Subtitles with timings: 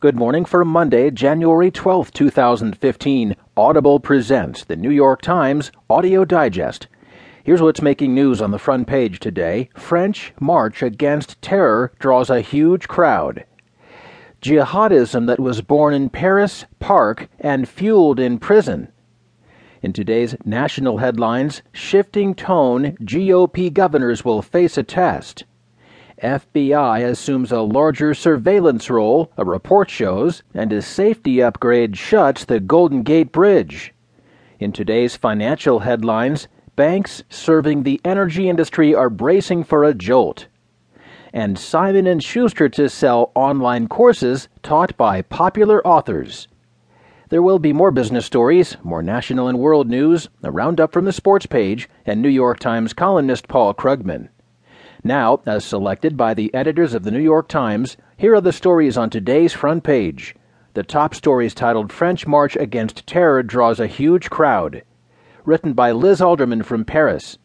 [0.00, 3.34] Good morning for Monday, January 12, 2015.
[3.56, 6.86] Audible presents the New York Times Audio Digest.
[7.42, 12.42] Here's what's making news on the front page today French March Against Terror draws a
[12.42, 13.44] huge crowd.
[14.40, 18.92] Jihadism that was born in Paris, Park, and fueled in prison.
[19.82, 25.42] In today's national headlines, shifting tone GOP governors will face a test.
[26.22, 32.58] FBI assumes a larger surveillance role, a report shows, and a safety upgrade shuts the
[32.58, 33.94] Golden Gate Bridge.
[34.58, 40.48] In today's financial headlines, banks serving the energy industry are bracing for a jolt.
[41.32, 46.48] And Simon & Schuster to sell online courses taught by popular authors.
[47.28, 51.12] There will be more business stories, more national and world news, a roundup from the
[51.12, 54.30] sports page, and New York Times columnist Paul Krugman.
[55.04, 58.98] Now, as selected by the editors of the New York Times, here are the stories
[58.98, 60.34] on today's front page.
[60.74, 64.82] The top stories titled French March Against Terror Draws a Huge Crowd.
[65.44, 67.38] Written by Liz Alderman from Paris.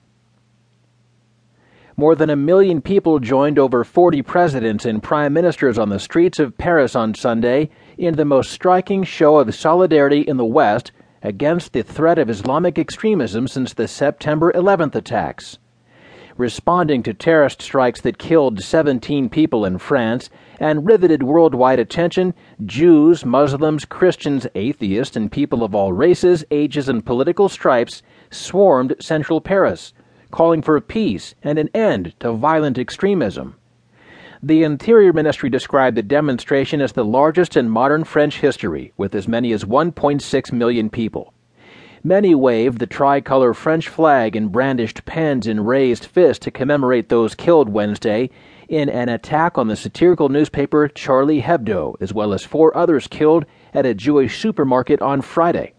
[1.96, 6.40] More than a million people joined over 40 presidents and prime ministers on the streets
[6.40, 11.72] of Paris on Sunday in the most striking show of solidarity in the West against
[11.72, 15.60] the threat of Islamic extremism since the September 11th attacks
[16.38, 22.34] responding to terrorist strikes that killed 17 people in France and riveted worldwide attention,
[22.66, 29.42] Jews, Muslims, Christians, atheists, and people of all races, ages, and political stripes swarmed central
[29.42, 29.94] Paris,
[30.32, 33.56] calling for peace and an end to violent extremism.
[34.42, 39.26] The Interior Ministry described the demonstration as the largest in modern French history, with as
[39.26, 41.33] many as 1.6 million people.
[42.06, 47.34] Many waved the tricolor French flag and brandished pens and raised fists to commemorate those
[47.34, 48.30] killed Wednesday
[48.68, 53.46] in an attack on the satirical newspaper Charlie Hebdo, as well as four others killed
[53.74, 55.76] at a Jewish supermarket on Friday.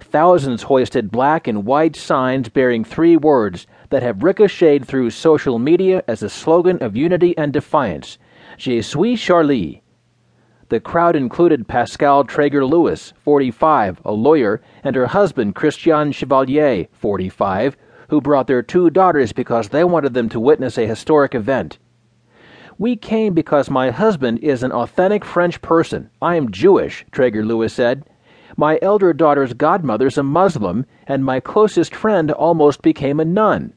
[0.00, 6.02] Thousands hoisted black and white signs bearing three words that have ricocheted through social media
[6.08, 8.16] as a slogan of unity and defiance
[8.56, 9.82] Je suis Charlie.
[10.70, 17.74] The crowd included Pascal Traeger Lewis, 45, a lawyer, and her husband Christian Chevalier, 45,
[18.10, 21.78] who brought their two daughters because they wanted them to witness a historic event.
[22.76, 26.10] We came because my husband is an authentic French person.
[26.20, 28.04] I am Jewish, Traeger Lewis said.
[28.54, 33.72] My elder daughter's godmother's a Muslim, and my closest friend almost became a nun.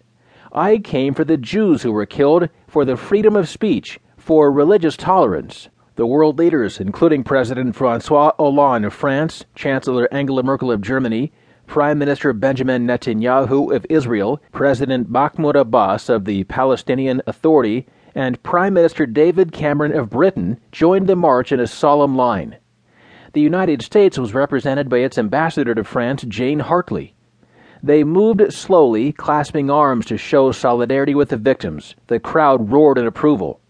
[0.51, 4.97] I came for the Jews who were killed, for the freedom of speech, for religious
[4.97, 11.31] tolerance, the world leaders, including President Francois Hollande of France, Chancellor Angela Merkel of Germany,
[11.67, 18.73] Prime Minister Benjamin Netanyahu of Israel, President Mahmoud Abbas of the Palestinian Authority, and Prime
[18.73, 22.57] Minister David Cameron of Britain, joined the march in a solemn line.
[23.33, 27.15] The United States was represented by its ambassador to France, Jane Hartley.
[27.81, 31.95] They moved slowly, clasping arms to show solidarity with the victims.
[32.07, 33.60] The crowd roared in approval.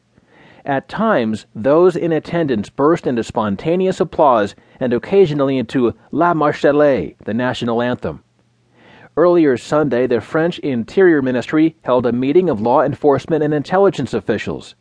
[0.66, 7.34] At times, those in attendance burst into spontaneous applause and occasionally into La Marseillaise, the
[7.34, 8.24] national anthem.
[9.18, 14.76] Earlier Sunday, the French Interior Ministry held a meeting of law enforcement and intelligence officials.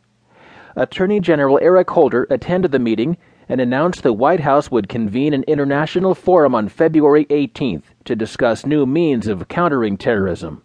[0.75, 3.17] Attorney General Eric Holder attended the meeting
[3.49, 8.65] and announced the White House would convene an international forum on February 18th to discuss
[8.65, 10.63] new means of countering terrorism.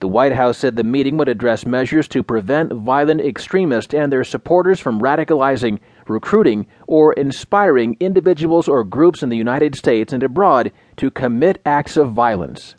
[0.00, 4.24] The White House said the meeting would address measures to prevent violent extremists and their
[4.24, 5.78] supporters from radicalizing,
[6.08, 11.98] recruiting, or inspiring individuals or groups in the United States and abroad to commit acts
[11.98, 12.76] of violence.